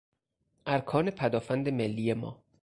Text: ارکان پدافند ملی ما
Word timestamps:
ارکان 0.65 1.11
پدافند 1.11 1.69
ملی 1.69 2.13
ما 2.13 2.43